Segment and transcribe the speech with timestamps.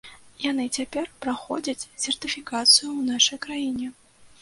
[0.51, 3.97] Яны цяпер праходзяць сертыфікацыю ў нашай краіне.